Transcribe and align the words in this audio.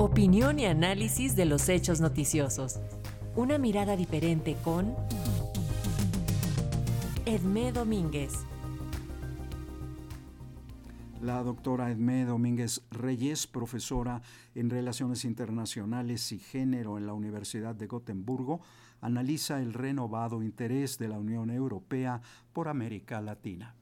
Opinión 0.00 0.60
y 0.60 0.64
análisis 0.64 1.34
de 1.34 1.44
los 1.44 1.68
hechos 1.68 2.00
noticiosos. 2.00 2.78
Una 3.34 3.58
mirada 3.58 3.96
diferente 3.96 4.56
con 4.62 4.94
Edmé 7.26 7.72
Domínguez. 7.72 8.32
La 11.20 11.42
doctora 11.42 11.90
Edmé 11.90 12.24
Domínguez 12.26 12.82
Reyes, 12.92 13.48
profesora 13.48 14.22
en 14.54 14.70
Relaciones 14.70 15.24
Internacionales 15.24 16.30
y 16.30 16.38
Género 16.38 16.96
en 16.96 17.08
la 17.08 17.12
Universidad 17.12 17.74
de 17.74 17.88
Gotemburgo, 17.88 18.60
analiza 19.00 19.60
el 19.60 19.74
renovado 19.74 20.44
interés 20.44 20.98
de 20.98 21.08
la 21.08 21.18
Unión 21.18 21.50
Europea 21.50 22.22
por 22.52 22.68
América 22.68 23.20
Latina. 23.20 23.74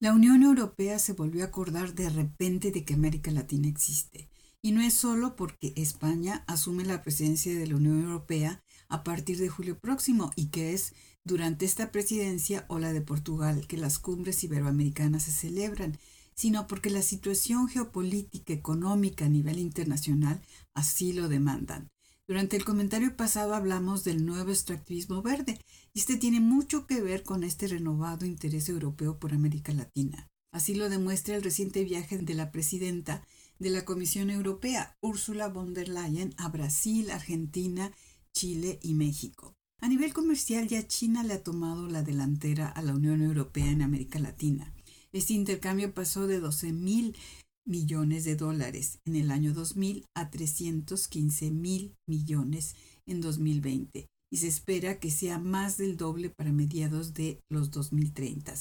La 0.00 0.14
Unión 0.14 0.42
Europea 0.42 0.98
se 0.98 1.12
volvió 1.12 1.44
a 1.44 1.48
acordar 1.48 1.92
de 1.92 2.08
repente 2.08 2.70
de 2.70 2.86
que 2.86 2.94
América 2.94 3.30
Latina 3.30 3.68
existe 3.68 4.30
y 4.68 4.72
no 4.72 4.82
es 4.82 4.92
solo 4.92 5.34
porque 5.34 5.72
España 5.76 6.44
asume 6.46 6.84
la 6.84 7.02
presidencia 7.02 7.58
de 7.58 7.66
la 7.66 7.76
Unión 7.76 8.02
Europea 8.02 8.62
a 8.90 9.02
partir 9.02 9.38
de 9.38 9.48
julio 9.48 9.78
próximo 9.78 10.30
y 10.36 10.48
que 10.48 10.74
es 10.74 10.92
durante 11.24 11.64
esta 11.64 11.90
presidencia 11.90 12.66
o 12.68 12.78
la 12.78 12.92
de 12.92 13.00
Portugal 13.00 13.66
que 13.66 13.78
las 13.78 13.98
cumbres 13.98 14.44
iberoamericanas 14.44 15.22
se 15.22 15.32
celebran, 15.32 15.98
sino 16.34 16.66
porque 16.66 16.90
la 16.90 17.00
situación 17.00 17.68
geopolítica 17.68 18.52
económica 18.52 19.24
a 19.24 19.30
nivel 19.30 19.58
internacional 19.58 20.42
así 20.74 21.14
lo 21.14 21.30
demandan. 21.30 21.88
Durante 22.26 22.58
el 22.58 22.66
comentario 22.66 23.16
pasado 23.16 23.54
hablamos 23.54 24.04
del 24.04 24.26
nuevo 24.26 24.50
extractivismo 24.50 25.22
verde, 25.22 25.58
y 25.94 26.00
este 26.00 26.18
tiene 26.18 26.40
mucho 26.40 26.86
que 26.86 27.00
ver 27.00 27.22
con 27.22 27.42
este 27.42 27.68
renovado 27.68 28.26
interés 28.26 28.68
europeo 28.68 29.18
por 29.18 29.32
América 29.32 29.72
Latina. 29.72 30.28
Así 30.52 30.74
lo 30.74 30.90
demuestra 30.90 31.36
el 31.36 31.42
reciente 31.42 31.84
viaje 31.84 32.18
de 32.18 32.34
la 32.34 32.50
presidenta 32.50 33.22
de 33.58 33.70
la 33.70 33.84
Comisión 33.84 34.30
Europea, 34.30 34.96
Ursula 35.00 35.48
von 35.48 35.74
der 35.74 35.88
Leyen, 35.88 36.34
a 36.36 36.48
Brasil, 36.48 37.10
Argentina, 37.10 37.92
Chile 38.32 38.78
y 38.82 38.94
México. 38.94 39.54
A 39.80 39.88
nivel 39.88 40.12
comercial 40.12 40.68
ya 40.68 40.86
China 40.86 41.22
le 41.22 41.34
ha 41.34 41.42
tomado 41.42 41.88
la 41.88 42.02
delantera 42.02 42.68
a 42.68 42.82
la 42.82 42.94
Unión 42.94 43.22
Europea 43.22 43.70
en 43.70 43.82
América 43.82 44.18
Latina. 44.18 44.74
Este 45.12 45.32
intercambio 45.32 45.94
pasó 45.94 46.26
de 46.26 46.40
12 46.40 46.72
mil 46.72 47.16
millones 47.64 48.24
de 48.24 48.34
dólares 48.34 48.98
en 49.04 49.16
el 49.16 49.30
año 49.30 49.52
2000 49.52 50.06
a 50.14 50.30
315 50.30 51.50
mil 51.50 51.94
millones 52.06 52.74
en 53.06 53.20
2020 53.20 54.06
y 54.30 54.36
se 54.36 54.48
espera 54.48 54.98
que 54.98 55.10
sea 55.10 55.38
más 55.38 55.76
del 55.76 55.96
doble 55.96 56.30
para 56.30 56.52
mediados 56.52 57.14
de 57.14 57.40
los 57.48 57.70
2030. 57.70 58.54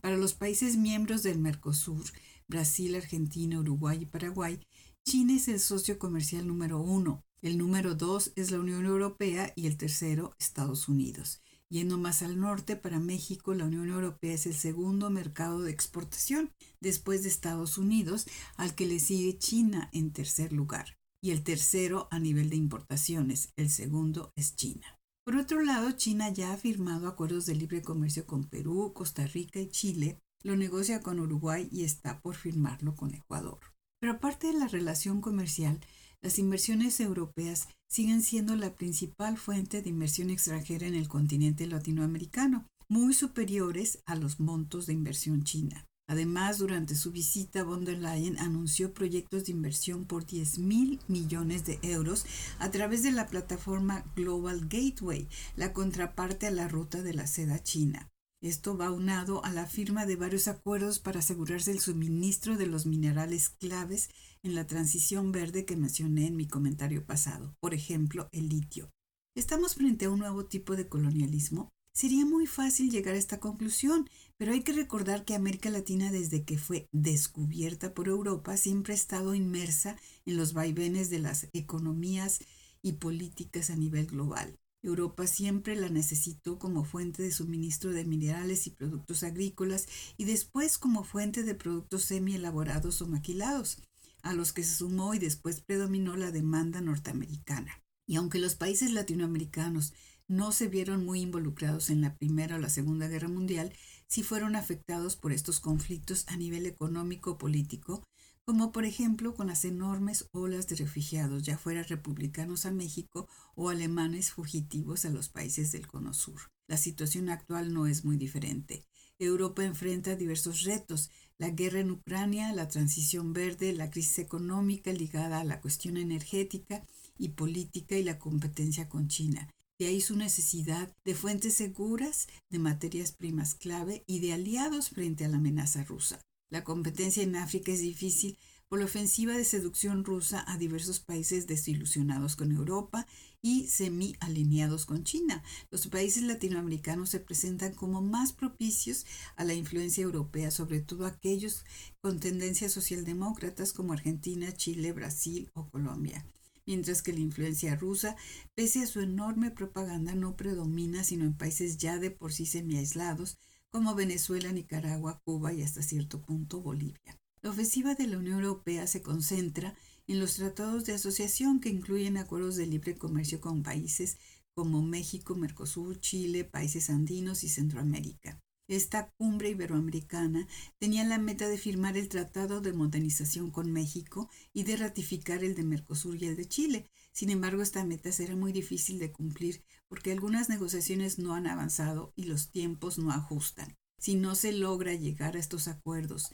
Para 0.00 0.16
los 0.16 0.34
países 0.34 0.76
miembros 0.76 1.22
del 1.22 1.38
Mercosur, 1.38 2.04
Brasil, 2.48 2.96
Argentina, 2.96 3.60
Uruguay 3.60 3.98
y 4.02 4.06
Paraguay, 4.06 4.60
China 5.06 5.34
es 5.34 5.48
el 5.48 5.60
socio 5.60 5.98
comercial 5.98 6.46
número 6.46 6.80
uno, 6.80 7.24
el 7.42 7.58
número 7.58 7.94
dos 7.94 8.32
es 8.36 8.50
la 8.50 8.58
Unión 8.58 8.84
Europea 8.84 9.52
y 9.54 9.66
el 9.66 9.76
tercero 9.76 10.34
Estados 10.38 10.88
Unidos. 10.88 11.40
Yendo 11.70 11.98
más 11.98 12.22
al 12.22 12.40
norte, 12.40 12.76
para 12.76 12.98
México, 12.98 13.54
la 13.54 13.66
Unión 13.66 13.90
Europea 13.90 14.32
es 14.32 14.46
el 14.46 14.54
segundo 14.54 15.10
mercado 15.10 15.60
de 15.60 15.70
exportación, 15.70 16.50
después 16.80 17.22
de 17.22 17.28
Estados 17.28 17.76
Unidos, 17.76 18.26
al 18.56 18.74
que 18.74 18.86
le 18.86 18.98
sigue 18.98 19.38
China 19.38 19.90
en 19.92 20.12
tercer 20.12 20.52
lugar. 20.52 20.96
Y 21.22 21.30
el 21.30 21.42
tercero 21.42 22.08
a 22.10 22.18
nivel 22.18 22.48
de 22.48 22.56
importaciones, 22.56 23.52
el 23.56 23.68
segundo 23.68 24.32
es 24.34 24.56
China. 24.56 24.98
Por 25.24 25.36
otro 25.36 25.62
lado, 25.62 25.92
China 25.92 26.30
ya 26.30 26.54
ha 26.54 26.56
firmado 26.56 27.06
acuerdos 27.06 27.44
de 27.44 27.54
libre 27.54 27.82
comercio 27.82 28.26
con 28.26 28.44
Perú, 28.44 28.92
Costa 28.94 29.26
Rica 29.26 29.60
y 29.60 29.68
Chile, 29.68 30.18
lo 30.42 30.56
negocia 30.56 31.00
con 31.00 31.20
Uruguay 31.20 31.68
y 31.72 31.84
está 31.84 32.20
por 32.20 32.34
firmarlo 32.34 32.94
con 32.94 33.14
Ecuador. 33.14 33.58
Pero 34.00 34.12
aparte 34.12 34.48
de 34.48 34.54
la 34.54 34.68
relación 34.68 35.20
comercial, 35.20 35.80
las 36.20 36.38
inversiones 36.38 37.00
europeas 37.00 37.68
siguen 37.88 38.22
siendo 38.22 38.56
la 38.56 38.74
principal 38.74 39.36
fuente 39.38 39.82
de 39.82 39.90
inversión 39.90 40.30
extranjera 40.30 40.86
en 40.86 40.94
el 40.94 41.08
continente 41.08 41.66
latinoamericano, 41.66 42.66
muy 42.88 43.14
superiores 43.14 44.00
a 44.06 44.14
los 44.14 44.40
montos 44.40 44.86
de 44.86 44.94
inversión 44.94 45.44
china. 45.44 45.84
Además, 46.10 46.56
durante 46.56 46.96
su 46.96 47.12
visita, 47.12 47.64
von 47.64 47.84
der 47.84 47.98
Leyen 47.98 48.38
anunció 48.38 48.94
proyectos 48.94 49.44
de 49.44 49.52
inversión 49.52 50.06
por 50.06 50.24
10 50.24 50.58
mil 50.58 51.00
millones 51.06 51.66
de 51.66 51.78
euros 51.82 52.24
a 52.58 52.70
través 52.70 53.02
de 53.02 53.12
la 53.12 53.26
plataforma 53.26 54.04
Global 54.16 54.68
Gateway, 54.68 55.28
la 55.54 55.74
contraparte 55.74 56.46
a 56.46 56.50
la 56.50 56.66
ruta 56.66 57.02
de 57.02 57.12
la 57.12 57.26
seda 57.26 57.62
china. 57.62 58.08
Esto 58.40 58.76
va 58.76 58.86
aunado 58.86 59.44
a 59.44 59.50
la 59.50 59.66
firma 59.66 60.06
de 60.06 60.14
varios 60.14 60.46
acuerdos 60.46 61.00
para 61.00 61.18
asegurarse 61.18 61.72
el 61.72 61.80
suministro 61.80 62.56
de 62.56 62.66
los 62.66 62.86
minerales 62.86 63.48
claves 63.48 64.10
en 64.44 64.54
la 64.54 64.64
transición 64.64 65.32
verde 65.32 65.64
que 65.64 65.74
mencioné 65.74 66.28
en 66.28 66.36
mi 66.36 66.46
comentario 66.46 67.04
pasado, 67.04 67.56
por 67.58 67.74
ejemplo, 67.74 68.28
el 68.30 68.48
litio. 68.48 68.92
¿Estamos 69.34 69.74
frente 69.74 70.04
a 70.04 70.10
un 70.10 70.20
nuevo 70.20 70.46
tipo 70.46 70.76
de 70.76 70.88
colonialismo? 70.88 71.68
Sería 71.92 72.24
muy 72.24 72.46
fácil 72.46 72.92
llegar 72.92 73.16
a 73.16 73.18
esta 73.18 73.40
conclusión, 73.40 74.08
pero 74.36 74.52
hay 74.52 74.62
que 74.62 74.72
recordar 74.72 75.24
que 75.24 75.34
América 75.34 75.68
Latina 75.68 76.12
desde 76.12 76.44
que 76.44 76.58
fue 76.58 76.86
descubierta 76.92 77.92
por 77.92 78.06
Europa 78.06 78.56
siempre 78.56 78.92
ha 78.92 78.96
estado 78.96 79.34
inmersa 79.34 79.96
en 80.26 80.36
los 80.36 80.52
vaivenes 80.52 81.10
de 81.10 81.18
las 81.18 81.48
economías 81.54 82.38
y 82.82 82.92
políticas 82.92 83.70
a 83.70 83.74
nivel 83.74 84.06
global. 84.06 84.56
Europa 84.88 85.26
siempre 85.26 85.76
la 85.76 85.88
necesitó 85.88 86.58
como 86.58 86.84
fuente 86.84 87.22
de 87.22 87.30
suministro 87.30 87.92
de 87.92 88.04
minerales 88.04 88.66
y 88.66 88.70
productos 88.70 89.22
agrícolas 89.22 89.86
y 90.16 90.24
después 90.24 90.78
como 90.78 91.04
fuente 91.04 91.42
de 91.42 91.54
productos 91.54 92.04
semi 92.04 92.34
elaborados 92.34 93.00
o 93.02 93.06
maquilados, 93.06 93.82
a 94.22 94.34
los 94.34 94.52
que 94.52 94.64
se 94.64 94.74
sumó 94.74 95.14
y 95.14 95.18
después 95.18 95.60
predominó 95.60 96.16
la 96.16 96.30
demanda 96.30 96.80
norteamericana. 96.80 97.82
Y 98.06 98.16
aunque 98.16 98.38
los 98.38 98.54
países 98.54 98.92
latinoamericanos 98.92 99.92
no 100.28 100.52
se 100.52 100.68
vieron 100.68 101.04
muy 101.04 101.20
involucrados 101.20 101.90
en 101.90 102.00
la 102.00 102.16
Primera 102.16 102.56
o 102.56 102.58
la 102.58 102.68
Segunda 102.68 103.08
Guerra 103.08 103.28
Mundial, 103.28 103.72
sí 104.06 104.22
fueron 104.22 104.56
afectados 104.56 105.16
por 105.16 105.32
estos 105.32 105.60
conflictos 105.60 106.24
a 106.28 106.36
nivel 106.36 106.66
económico 106.66 107.38
político, 107.38 108.02
como 108.48 108.72
por 108.72 108.86
ejemplo 108.86 109.34
con 109.34 109.48
las 109.48 109.66
enormes 109.66 110.30
olas 110.32 110.66
de 110.68 110.76
refugiados, 110.76 111.42
ya 111.42 111.58
fuera 111.58 111.82
republicanos 111.82 112.64
a 112.64 112.70
México 112.70 113.28
o 113.54 113.68
alemanes 113.68 114.32
fugitivos 114.32 115.04
a 115.04 115.10
los 115.10 115.28
países 115.28 115.70
del 115.70 115.86
Cono 115.86 116.14
Sur. 116.14 116.50
La 116.66 116.78
situación 116.78 117.28
actual 117.28 117.74
no 117.74 117.86
es 117.86 118.06
muy 118.06 118.16
diferente. 118.16 118.86
Europa 119.18 119.64
enfrenta 119.64 120.16
diversos 120.16 120.62
retos, 120.62 121.10
la 121.36 121.50
guerra 121.50 121.80
en 121.80 121.90
Ucrania, 121.90 122.50
la 122.54 122.68
transición 122.68 123.34
verde, 123.34 123.74
la 123.74 123.90
crisis 123.90 124.18
económica 124.18 124.94
ligada 124.94 125.40
a 125.40 125.44
la 125.44 125.60
cuestión 125.60 125.98
energética 125.98 126.86
y 127.18 127.28
política 127.28 127.96
y 127.98 128.02
la 128.02 128.18
competencia 128.18 128.88
con 128.88 129.08
China. 129.08 129.50
De 129.78 129.88
ahí 129.88 130.00
su 130.00 130.16
necesidad 130.16 130.90
de 131.04 131.14
fuentes 131.14 131.52
seguras, 131.52 132.28
de 132.48 132.60
materias 132.60 133.12
primas 133.12 133.54
clave 133.54 134.04
y 134.06 134.20
de 134.20 134.32
aliados 134.32 134.88
frente 134.88 135.26
a 135.26 135.28
la 135.28 135.36
amenaza 135.36 135.84
rusa. 135.84 136.24
La 136.50 136.64
competencia 136.64 137.22
en 137.22 137.36
África 137.36 137.72
es 137.72 137.80
difícil 137.80 138.38
por 138.68 138.78
la 138.78 138.86
ofensiva 138.86 139.36
de 139.36 139.44
seducción 139.44 140.04
rusa 140.04 140.44
a 140.46 140.56
diversos 140.58 141.00
países 141.00 141.46
desilusionados 141.46 142.36
con 142.36 142.52
Europa 142.52 143.06
y 143.40 143.66
semi-alineados 143.66 144.86
con 144.86 145.04
China. 145.04 145.42
Los 145.70 145.86
países 145.88 146.22
latinoamericanos 146.22 147.10
se 147.10 147.20
presentan 147.20 147.74
como 147.74 148.02
más 148.02 148.32
propicios 148.32 149.06
a 149.36 149.44
la 149.44 149.54
influencia 149.54 150.02
europea, 150.02 150.50
sobre 150.50 150.80
todo 150.80 151.06
aquellos 151.06 151.64
con 152.00 152.20
tendencias 152.20 152.72
socialdemócratas 152.72 153.72
como 153.72 153.92
Argentina, 153.92 154.52
Chile, 154.52 154.92
Brasil 154.92 155.50
o 155.54 155.68
Colombia 155.68 156.26
mientras 156.66 157.00
que 157.00 157.14
la 157.14 157.20
influencia 157.20 157.76
rusa, 157.76 158.14
pese 158.54 158.82
a 158.82 158.86
su 158.86 159.00
enorme 159.00 159.50
propaganda, 159.50 160.14
no 160.14 160.36
predomina 160.36 161.02
sino 161.02 161.24
en 161.24 161.32
países 161.32 161.78
ya 161.78 161.98
de 161.98 162.10
por 162.10 162.30
sí 162.30 162.44
semi-aislados, 162.44 163.38
como 163.70 163.94
Venezuela, 163.94 164.52
Nicaragua, 164.52 165.20
Cuba 165.24 165.52
y 165.52 165.62
hasta 165.62 165.82
cierto 165.82 166.22
punto 166.22 166.60
Bolivia. 166.60 167.18
La 167.42 167.50
ofensiva 167.50 167.94
de 167.94 168.06
la 168.06 168.18
Unión 168.18 168.40
Europea 168.42 168.86
se 168.86 169.02
concentra 169.02 169.74
en 170.06 170.20
los 170.20 170.34
tratados 170.34 170.84
de 170.84 170.94
asociación 170.94 171.60
que 171.60 171.68
incluyen 171.68 172.16
acuerdos 172.16 172.56
de 172.56 172.66
libre 172.66 172.96
comercio 172.96 173.40
con 173.40 173.62
países 173.62 174.18
como 174.54 174.82
México, 174.82 175.36
Mercosur, 175.36 176.00
Chile, 176.00 176.44
países 176.44 176.90
andinos 176.90 177.44
y 177.44 177.48
Centroamérica. 177.48 178.40
Esta 178.68 179.10
cumbre 179.16 179.48
iberoamericana 179.48 180.46
tenía 180.78 181.02
la 181.02 181.18
meta 181.18 181.48
de 181.48 181.56
firmar 181.56 181.96
el 181.96 182.10
Tratado 182.10 182.60
de 182.60 182.74
Modernización 182.74 183.50
con 183.50 183.72
México 183.72 184.28
y 184.52 184.64
de 184.64 184.76
ratificar 184.76 185.42
el 185.42 185.54
de 185.54 185.64
Mercosur 185.64 186.22
y 186.22 186.26
el 186.26 186.36
de 186.36 186.44
Chile. 186.44 186.90
Sin 187.12 187.30
embargo, 187.30 187.62
esta 187.62 187.82
meta 187.86 188.12
será 188.12 188.36
muy 188.36 188.52
difícil 188.52 188.98
de 188.98 189.10
cumplir 189.10 189.64
porque 189.88 190.12
algunas 190.12 190.50
negociaciones 190.50 191.18
no 191.18 191.34
han 191.34 191.46
avanzado 191.46 192.12
y 192.14 192.24
los 192.24 192.50
tiempos 192.50 192.98
no 192.98 193.10
ajustan. 193.10 193.74
Si 193.98 194.16
no 194.16 194.34
se 194.34 194.52
logra 194.52 194.92
llegar 194.92 195.36
a 195.36 195.40
estos 195.40 195.66
acuerdos 195.66 196.30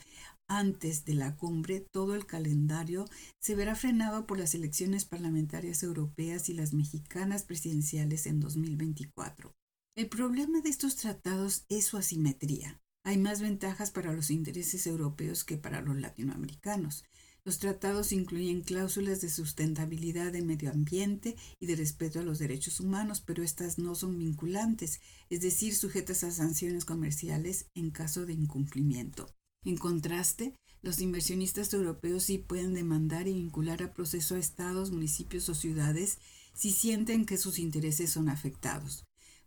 antes 0.48 1.04
de 1.04 1.14
la 1.14 1.36
cumbre, 1.36 1.86
todo 1.92 2.16
el 2.16 2.26
calendario 2.26 3.04
se 3.38 3.54
verá 3.54 3.76
frenado 3.76 4.26
por 4.26 4.40
las 4.40 4.56
elecciones 4.56 5.04
parlamentarias 5.04 5.84
europeas 5.84 6.48
y 6.48 6.54
las 6.54 6.75
mexicanas 6.75 7.44
presidenciales 7.44 8.26
en 8.26 8.40
2024. 8.40 9.54
El 9.96 10.08
problema 10.08 10.61
de 10.61 10.70
estos 10.70 10.96
tratados 10.96 11.67
es 11.69 11.85
su 11.87 11.96
asimetría. 11.96 12.82
Hay 13.05 13.17
más 13.17 13.41
ventajas 13.41 13.93
para 13.93 14.12
los 14.12 14.29
intereses 14.31 14.88
europeos 14.88 15.44
que 15.44 15.56
para 15.56 15.82
los 15.82 15.96
latinoamericanos. 15.96 17.05
Los 17.44 17.61
tratados 17.61 18.11
incluyen 18.11 18.62
cláusulas 18.62 19.20
de 19.20 19.31
sustentabilidad 19.31 20.32
de 20.32 20.43
medio 20.43 20.73
ambiente 20.73 21.37
y 21.61 21.67
de 21.67 21.76
respeto 21.76 22.19
a 22.19 22.25
los 22.25 22.41
derechos 22.41 22.81
humanos, 22.81 23.20
pero 23.20 23.44
estas 23.44 23.79
no 23.79 23.94
son 23.94 24.19
vinculantes, 24.19 25.00
es 25.31 25.43
decir, 25.43 25.76
sujetas 25.76 26.25
a 26.25 26.32
sanciones 26.32 26.85
comerciales 26.85 27.67
en 27.76 27.93
caso 27.93 28.26
de 28.26 28.32
incumplimiento. 28.32 29.32
En 29.64 29.76
contraste, 29.76 30.56
los 30.82 31.00
inversionistas 31.00 31.73
europeos 31.73 32.25
sí 32.25 32.38
pueden 32.38 32.75
demandar 32.75 33.29
y 33.29 33.35
vincular 33.35 33.81
a 33.85 33.94
proceso 33.94 34.35
a 34.35 34.41
estados, 34.41 34.91
municipios 34.91 35.49
o 35.49 35.55
ciudades 35.55 36.19
si 36.52 36.73
sienten 36.73 37.26
que 37.26 37.37
sus 37.37 37.61
intereses 37.61 38.11
son 38.11 38.29
afectados. 38.29 39.05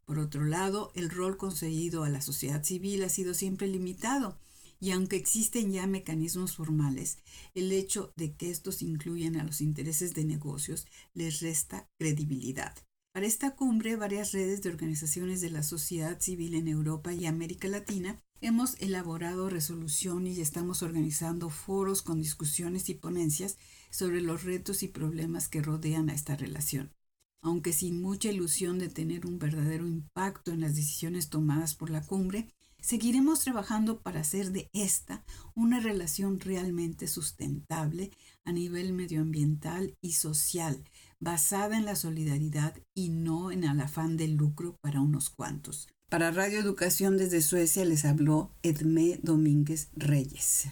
Por 0.07 0.19
otro 0.19 0.45
lado, 0.45 0.93
el 0.95 1.09
rol 1.09 1.35
concedido 1.35 2.05
a 2.05 2.09
la 2.09 2.21
sociedad 2.21 2.63
civil 2.63 3.03
ha 3.03 3.09
sido 3.09 3.33
siempre 3.33 3.67
limitado, 3.67 4.39
y 4.79 4.91
aunque 4.91 5.17
existen 5.17 5.73
ya 5.73 5.85
mecanismos 5.85 6.55
formales, 6.55 7.17
el 7.55 7.73
hecho 7.73 8.13
de 8.15 8.33
que 8.33 8.49
estos 8.49 8.81
incluyan 8.81 9.35
a 9.35 9.43
los 9.43 9.59
intereses 9.59 10.13
de 10.13 10.23
negocios 10.23 10.87
les 11.13 11.41
resta 11.41 11.89
credibilidad. 11.99 12.73
Para 13.13 13.27
esta 13.27 13.53
cumbre, 13.55 13.97
varias 13.97 14.31
redes 14.31 14.61
de 14.61 14.69
organizaciones 14.69 15.41
de 15.41 15.49
la 15.49 15.61
sociedad 15.61 16.21
civil 16.21 16.53
en 16.53 16.69
Europa 16.69 17.11
y 17.13 17.25
América 17.25 17.67
Latina 17.67 18.23
hemos 18.39 18.79
elaborado 18.79 19.49
resoluciones 19.49 20.37
y 20.37 20.41
estamos 20.41 20.83
organizando 20.83 21.49
foros 21.49 22.01
con 22.01 22.21
discusiones 22.21 22.87
y 22.87 22.93
ponencias 22.93 23.57
sobre 23.89 24.21
los 24.21 24.43
retos 24.43 24.83
y 24.83 24.87
problemas 24.87 25.49
que 25.49 25.61
rodean 25.61 26.09
a 26.09 26.13
esta 26.13 26.37
relación. 26.37 26.93
Aunque 27.41 27.73
sin 27.73 28.01
mucha 28.01 28.31
ilusión 28.31 28.79
de 28.79 28.89
tener 28.89 29.25
un 29.25 29.39
verdadero 29.39 29.87
impacto 29.87 30.51
en 30.51 30.61
las 30.61 30.75
decisiones 30.75 31.29
tomadas 31.29 31.75
por 31.75 31.89
la 31.89 32.01
cumbre, 32.01 32.47
Seguiremos 32.81 33.41
trabajando 33.41 34.01
para 34.01 34.21
hacer 34.21 34.51
de 34.51 34.69
esta 34.71 35.25
una 35.55 35.79
relación 35.79 36.39
realmente 36.39 37.07
sustentable 37.07 38.11
a 38.45 38.51
nivel 38.51 38.93
medioambiental 38.93 39.97
y 39.99 40.13
social, 40.13 40.83
basada 41.19 41.77
en 41.77 41.85
la 41.85 41.95
solidaridad 41.95 42.75
y 42.93 43.09
no 43.09 43.51
en 43.51 43.63
el 43.63 43.81
afán 43.81 44.15
de 44.15 44.27
lucro 44.27 44.77
para 44.81 45.01
unos 45.01 45.29
cuantos. 45.29 45.89
Para 46.09 46.31
Radio 46.31 46.59
Educación 46.59 47.17
desde 47.17 47.41
Suecia 47.41 47.83
les 47.83 48.05
habló 48.05 48.51
Edmé 48.61 49.19
Domínguez 49.21 49.89
Reyes. 49.93 50.67